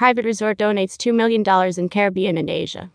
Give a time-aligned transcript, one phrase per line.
[0.00, 1.44] private resort donates $2 million
[1.78, 2.90] in Caribbean and Asia.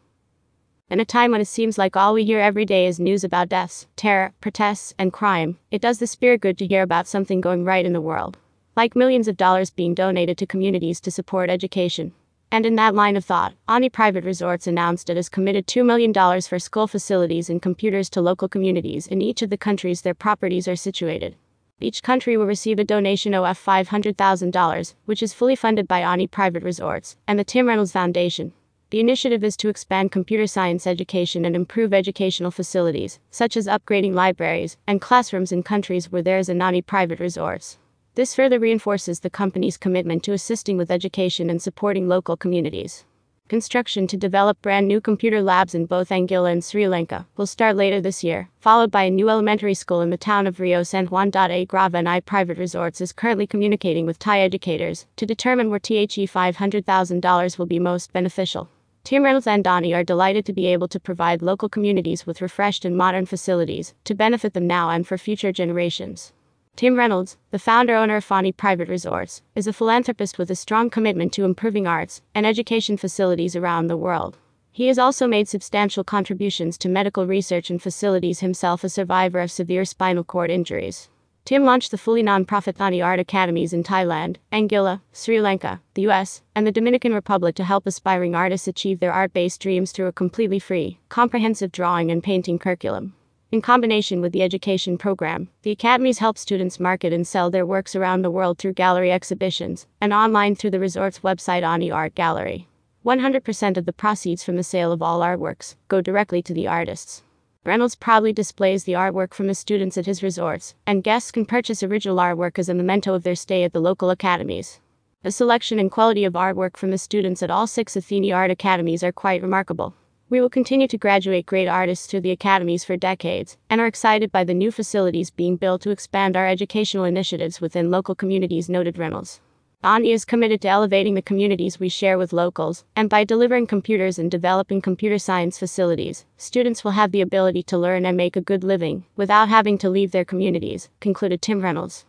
[0.90, 3.48] In a time when it seems like all we hear every day is news about
[3.48, 7.64] deaths, terror, protests, and crime, it does the spirit good to hear about something going
[7.64, 8.40] right in the world.
[8.76, 12.12] Like millions of dollars being donated to communities to support education.
[12.50, 16.12] And in that line of thought, Ani Private Resorts announced it has committed $2 million
[16.42, 20.68] for school facilities and computers to local communities in each of the countries their properties
[20.68, 21.36] are situated.
[21.82, 26.64] Each country will receive a donation of $500,000, which is fully funded by Ani Private
[26.64, 28.54] Resorts and the Tim Reynolds Foundation.
[28.92, 34.14] The initiative is to expand computer science education and improve educational facilities, such as upgrading
[34.14, 37.78] libraries and classrooms in countries where there is an Ani Private Resorts.
[38.14, 43.04] This further reinforces the company's commitment to assisting with education and supporting local communities.
[43.48, 47.76] Construction to develop brand new computer labs in both Anguilla and Sri Lanka will start
[47.76, 51.06] later this year, followed by a new elementary school in the town of Rio San
[51.06, 51.28] Juan.
[51.28, 55.78] A Grava and I Private Resorts is currently communicating with Thai educators to determine where
[55.78, 58.68] THE $500,000 will be most beneficial.
[59.04, 62.84] Tim Reynolds and Donnie are delighted to be able to provide local communities with refreshed
[62.84, 66.34] and modern facilities to benefit them now and for future generations.
[66.76, 70.90] Tim Reynolds, the founder owner of Ani Private Resorts, is a philanthropist with a strong
[70.90, 74.38] commitment to improving arts and education facilities around the world.
[74.74, 79.52] He has also made substantial contributions to medical research and facilities, himself a survivor of
[79.52, 81.08] severe spinal cord injuries.
[81.46, 86.42] Tim launched the fully non-profit Ani Art Academies in Thailand, Anguilla, Sri Lanka, the US,
[86.56, 90.60] and the Dominican Republic to help aspiring artists achieve their art-based dreams through a completely
[90.60, 93.14] free, comprehensive drawing and painting curriculum.
[93.52, 97.96] In combination with the education program, the academies help students market and sell their works
[97.96, 102.68] around the world through gallery exhibitions and online through the resort's website Ani Art Gallery.
[103.06, 107.22] 100% of the proceeds from the sale of all artworks go directly to the artists.
[107.64, 111.84] Reynolds proudly displays the artwork from his students at his resorts, and guests can purchase
[111.84, 114.80] original artwork as a memento of their stay at the local academies.
[115.22, 119.04] The selection and quality of artwork from the students at all six Ani Art Academies
[119.04, 119.94] are quite remarkable.
[120.28, 124.32] We will continue to graduate great artists through the academies for decades and are excited
[124.32, 128.98] by the new facilities being built to expand our educational initiatives within local communities, noted
[128.98, 129.40] Reynolds.
[129.84, 134.18] Ani is committed to elevating the communities we share with locals, and by delivering computers
[134.18, 138.42] and developing computer science facilities, students will have the ability to learn and make a
[138.42, 142.04] good living without having to leave their communities, concluded Tim Reynolds.